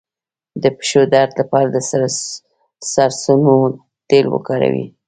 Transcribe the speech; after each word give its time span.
د 0.63 0.65
پښو 0.77 1.01
درد 1.13 1.31
لپاره 1.41 1.67
د 1.71 1.77
سرسونو 2.91 3.55
تېل 4.09 4.25
وکاروئ 4.29 4.85